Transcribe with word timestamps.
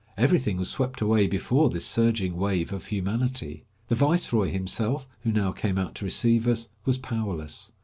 Everything 0.17 0.57
was 0.57 0.67
swept 0.67 0.99
away 0.99 1.27
before 1.27 1.69
this 1.69 1.85
surging 1.85 2.35
wave 2.35 2.73
of 2.73 2.87
humanity. 2.87 3.65
The 3.87 3.93
viceroy 3.93 4.49
himself, 4.49 5.05
who 5.19 5.31
now 5.31 5.51
came 5.51 5.77
out 5.77 5.93
to 5.93 6.05
receive 6.05 6.47
us, 6.47 6.69
was 6.85 6.97
powerless. 6.97 7.71